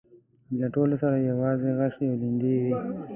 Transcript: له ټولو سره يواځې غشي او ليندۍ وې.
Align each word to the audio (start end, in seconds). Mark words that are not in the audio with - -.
له 0.59 0.67
ټولو 0.75 0.95
سره 1.01 1.17
يواځې 1.31 1.69
غشي 1.79 2.05
او 2.09 2.15
ليندۍ 2.21 2.53
وې. 2.61 2.73